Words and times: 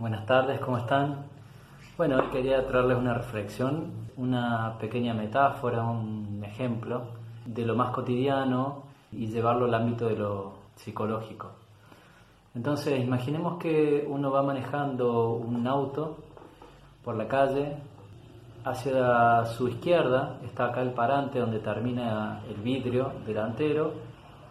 buenas 0.00 0.24
tardes, 0.24 0.58
¿cómo 0.60 0.78
están? 0.78 1.26
Bueno, 1.98 2.16
hoy 2.16 2.30
quería 2.32 2.66
traerles 2.66 2.96
una 2.96 3.12
reflexión, 3.12 3.92
una 4.16 4.78
pequeña 4.80 5.12
metáfora, 5.12 5.84
un 5.84 6.42
ejemplo 6.42 7.02
de 7.44 7.66
lo 7.66 7.76
más 7.76 7.90
cotidiano 7.90 8.84
y 9.12 9.26
llevarlo 9.26 9.66
al 9.66 9.74
ámbito 9.74 10.08
de 10.08 10.16
lo 10.16 10.54
psicológico. 10.74 11.50
Entonces, 12.54 12.98
imaginemos 12.98 13.58
que 13.58 14.06
uno 14.08 14.30
va 14.30 14.42
manejando 14.42 15.34
un 15.34 15.66
auto 15.66 16.16
por 17.04 17.16
la 17.16 17.28
calle, 17.28 17.76
hacia 18.64 19.44
su 19.44 19.68
izquierda 19.68 20.38
está 20.44 20.66
acá 20.66 20.80
el 20.80 20.92
parante 20.92 21.38
donde 21.38 21.58
termina 21.58 22.40
el 22.48 22.56
vidrio 22.62 23.12
delantero 23.26 23.92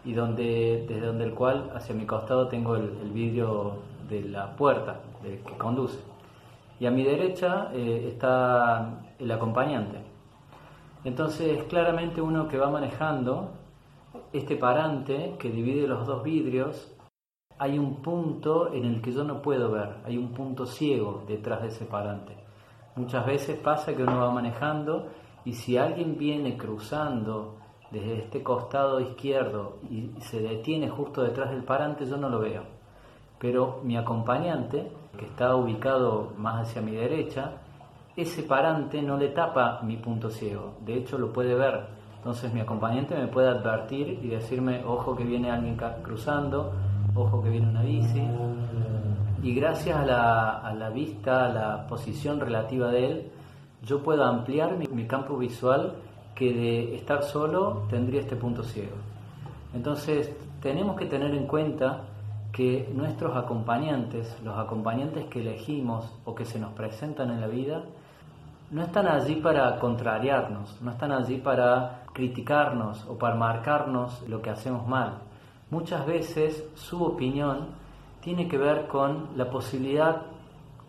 y 0.05 0.13
donde, 0.13 0.85
desde 0.87 1.07
donde 1.07 1.25
el 1.25 1.33
cual 1.33 1.71
hacia 1.75 1.95
mi 1.95 2.05
costado 2.05 2.47
tengo 2.47 2.75
el, 2.75 2.89
vidrio 3.11 3.77
de 4.09 4.23
la 4.23 4.55
puerta 4.55 5.01
que 5.21 5.57
conduce. 5.57 5.99
Y 6.79 6.85
a 6.85 6.91
mi 6.91 7.03
derecha 7.03 7.69
eh, 7.73 8.05
está 8.07 9.01
el 9.17 9.31
acompañante. 9.31 10.01
Entonces, 11.03 11.63
claramente 11.63 12.21
uno 12.21 12.47
que 12.47 12.57
va 12.57 12.69
manejando 12.69 13.51
este 14.33 14.55
parante 14.55 15.35
que 15.39 15.49
divide 15.49 15.87
los 15.87 16.05
dos 16.05 16.23
vidrios, 16.23 16.93
hay 17.57 17.77
un 17.77 18.01
punto 18.01 18.73
en 18.73 18.85
el 18.85 19.01
que 19.01 19.11
yo 19.11 19.23
no 19.23 19.41
puedo 19.41 19.69
ver, 19.71 19.97
hay 20.05 20.17
un 20.17 20.33
punto 20.33 20.65
ciego 20.65 21.23
detrás 21.27 21.61
de 21.61 21.67
ese 21.67 21.85
parante. 21.85 22.35
Muchas 22.95 23.25
veces 23.25 23.59
pasa 23.59 23.95
que 23.95 24.03
uno 24.03 24.19
va 24.19 24.31
manejando 24.31 25.07
y 25.45 25.53
si 25.53 25.77
alguien 25.77 26.17
viene 26.17 26.57
cruzando 26.57 27.57
desde 27.91 28.19
este 28.19 28.43
costado 28.43 28.99
izquierdo 28.99 29.79
y 29.89 30.11
se 30.19 30.41
detiene 30.41 30.89
justo 30.89 31.21
detrás 31.21 31.49
del 31.51 31.63
parante, 31.63 32.05
yo 32.05 32.17
no 32.17 32.29
lo 32.29 32.39
veo. 32.39 32.78
Pero 33.39 33.79
mi 33.83 33.97
acompañante, 33.97 34.91
que 35.17 35.25
está 35.25 35.55
ubicado 35.55 36.33
más 36.37 36.67
hacia 36.67 36.81
mi 36.81 36.91
derecha, 36.91 37.53
ese 38.15 38.43
parante 38.43 39.01
no 39.01 39.17
le 39.17 39.29
tapa 39.29 39.79
mi 39.83 39.95
punto 39.97 40.29
ciego, 40.29 40.73
de 40.85 40.95
hecho 40.95 41.17
lo 41.17 41.31
puede 41.31 41.55
ver. 41.55 41.87
Entonces 42.17 42.53
mi 42.53 42.59
acompañante 42.59 43.15
me 43.15 43.27
puede 43.27 43.47
advertir 43.47 44.19
y 44.21 44.27
decirme, 44.27 44.83
ojo 44.85 45.15
que 45.15 45.23
viene 45.23 45.49
alguien 45.49 45.77
cruzando, 46.03 46.73
ojo 47.15 47.41
que 47.41 47.49
viene 47.49 47.69
una 47.69 47.81
bici. 47.81 48.21
Y 49.41 49.55
gracias 49.55 49.97
a 49.97 50.05
la, 50.05 50.89
vista, 50.93 51.45
a 51.45 51.49
la 51.49 51.87
posición 51.87 52.41
relativa 52.41 52.91
de 52.91 53.05
él, 53.05 53.31
yo 53.83 54.03
puedo 54.03 54.25
ampliar 54.25 54.75
mi, 54.75 54.85
mi 54.87 55.07
campo 55.07 55.37
visual 55.37 55.93
que 56.35 56.53
de 56.53 56.95
estar 56.95 57.23
solo 57.23 57.83
tendría 57.89 58.19
este 58.19 58.35
punto 58.35 58.63
ciego. 58.63 58.97
Entonces, 59.73 60.35
tenemos 60.61 60.97
que 60.97 61.05
tener 61.05 61.33
en 61.33 61.47
cuenta 61.47 62.01
que 62.51 62.89
nuestros 62.93 63.35
acompañantes, 63.35 64.37
los 64.43 64.57
acompañantes 64.57 65.25
que 65.25 65.41
elegimos 65.41 66.11
o 66.25 66.33
que 66.33 66.45
se 66.45 66.59
nos 66.59 66.73
presentan 66.73 67.31
en 67.31 67.41
la 67.41 67.47
vida, 67.47 67.83
no 68.71 68.83
están 68.83 69.07
allí 69.07 69.35
para 69.35 69.79
contrariarnos, 69.79 70.81
no 70.81 70.91
están 70.91 71.11
allí 71.11 71.37
para 71.37 72.03
criticarnos 72.13 73.05
o 73.07 73.17
para 73.17 73.35
marcarnos 73.35 74.27
lo 74.27 74.41
que 74.41 74.49
hacemos 74.49 74.87
mal. 74.87 75.19
Muchas 75.71 76.05
veces 76.05 76.67
su 76.75 77.03
opinión 77.03 77.69
tiene 78.21 78.47
que 78.47 78.57
ver 78.57 78.87
con 78.87 79.29
la 79.35 79.49
posibilidad 79.49 80.23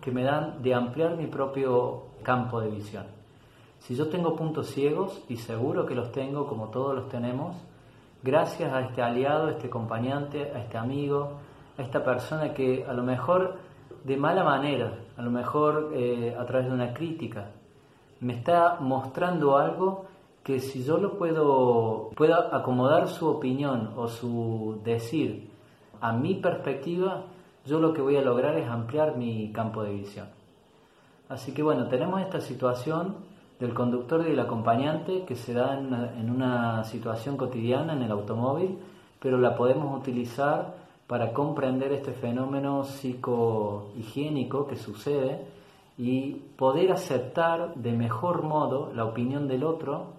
que 0.00 0.10
me 0.10 0.24
dan 0.24 0.62
de 0.62 0.74
ampliar 0.74 1.16
mi 1.16 1.26
propio 1.26 2.04
campo 2.22 2.60
de 2.60 2.70
visión. 2.70 3.04
Si 3.80 3.94
yo 3.94 4.08
tengo 4.08 4.36
puntos 4.36 4.68
ciegos, 4.68 5.22
y 5.28 5.36
seguro 5.36 5.86
que 5.86 5.94
los 5.94 6.12
tengo 6.12 6.46
como 6.46 6.68
todos 6.68 6.94
los 6.94 7.08
tenemos, 7.08 7.56
gracias 8.22 8.72
a 8.72 8.80
este 8.80 9.02
aliado, 9.02 9.48
a 9.48 9.50
este 9.52 9.68
acompañante, 9.68 10.52
a 10.54 10.60
este 10.60 10.76
amigo, 10.76 11.38
esta 11.80 12.04
persona 12.04 12.54
que 12.54 12.84
a 12.88 12.92
lo 12.92 13.02
mejor 13.02 13.56
de 14.04 14.16
mala 14.16 14.44
manera, 14.44 14.98
a 15.16 15.22
lo 15.22 15.30
mejor 15.30 15.90
eh, 15.94 16.36
a 16.38 16.44
través 16.46 16.68
de 16.68 16.72
una 16.72 16.92
crítica, 16.92 17.50
me 18.20 18.34
está 18.34 18.78
mostrando 18.80 19.56
algo 19.56 20.06
que 20.42 20.60
si 20.60 20.84
yo 20.84 20.98
lo 20.98 21.18
puedo, 21.18 22.10
puedo 22.16 22.54
acomodar 22.54 23.08
su 23.08 23.28
opinión 23.28 23.92
o 23.96 24.08
su 24.08 24.80
decir 24.84 25.50
a 26.00 26.12
mi 26.12 26.34
perspectiva, 26.34 27.24
yo 27.66 27.78
lo 27.78 27.92
que 27.92 28.00
voy 28.00 28.16
a 28.16 28.22
lograr 28.22 28.56
es 28.58 28.68
ampliar 28.68 29.16
mi 29.16 29.52
campo 29.52 29.82
de 29.82 29.92
visión. 29.92 30.28
Así 31.28 31.52
que 31.52 31.62
bueno, 31.62 31.88
tenemos 31.88 32.20
esta 32.20 32.40
situación 32.40 33.16
del 33.60 33.74
conductor 33.74 34.22
y 34.22 34.30
del 34.30 34.40
acompañante 34.40 35.24
que 35.26 35.36
se 35.36 35.52
da 35.52 35.78
en 35.78 36.30
una, 36.30 36.82
situación 36.84 37.36
cotidiana 37.36 37.92
en 37.92 38.02
el 38.02 38.10
automóvil, 38.10 38.78
pero 39.20 39.38
la 39.38 39.54
podemos 39.54 39.96
utilizar 39.98 40.74
para 41.10 41.32
comprender 41.32 41.90
este 41.90 42.12
fenómeno 42.12 42.84
psicohigiénico 42.84 44.68
que 44.68 44.76
sucede 44.76 45.44
y 45.98 46.34
poder 46.56 46.92
aceptar 46.92 47.74
de 47.74 47.90
mejor 47.90 48.44
modo 48.44 48.92
la 48.94 49.06
opinión 49.06 49.48
del 49.48 49.64
otro, 49.64 50.12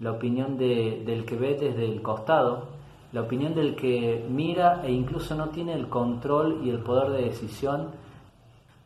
la 0.00 0.12
opinión 0.12 0.58
del 0.58 1.24
que 1.24 1.36
ve 1.36 1.56
desde 1.58 1.86
el 1.86 2.02
costado, 2.02 2.66
la 3.12 3.22
opinión 3.22 3.54
del 3.54 3.74
que 3.74 4.22
mira 4.28 4.82
e 4.84 4.92
incluso 4.92 5.34
no 5.34 5.48
tiene 5.48 5.72
el 5.72 5.88
control 5.88 6.60
y 6.62 6.68
el 6.68 6.80
poder 6.80 7.12
de 7.12 7.22
decisión, 7.22 7.92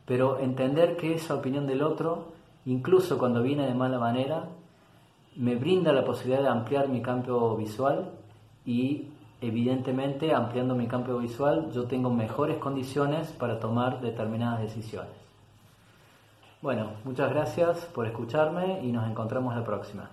pero 0.06 0.38
entender 0.38 0.96
que 0.96 1.14
esa 1.14 1.34
opinión 1.34 1.66
del 1.66 1.82
otro 1.82 2.26
incluso 2.66 3.18
cuando 3.18 3.42
viene 3.42 3.66
de 3.66 3.74
mala 3.74 3.98
manera, 3.98 4.44
me 5.34 5.56
brinda 5.56 5.92
la 5.92 6.04
posibilidad 6.04 6.42
de 6.42 6.50
ampliar 6.50 6.88
mi 6.88 7.02
campo 7.02 7.56
visual 7.56 8.12
y 8.64 9.08
evidentemente 9.40 10.34
ampliando 10.34 10.74
mi 10.74 10.86
campo 10.86 11.16
visual 11.18 11.70
yo 11.72 11.84
tengo 11.84 12.10
mejores 12.10 12.58
condiciones 12.58 13.28
para 13.28 13.60
tomar 13.60 14.00
determinadas 14.00 14.60
decisiones. 14.60 15.12
Bueno, 16.60 16.90
muchas 17.04 17.30
gracias 17.30 17.78
por 17.94 18.06
escucharme 18.06 18.80
y 18.82 18.90
nos 18.90 19.08
encontramos 19.08 19.54
la 19.54 19.64
próxima. 19.64 20.10